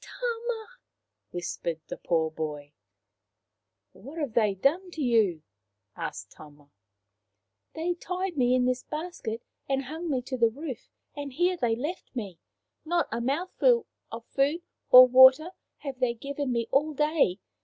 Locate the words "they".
4.33-4.55, 7.75-7.93, 11.55-11.75, 15.99-16.15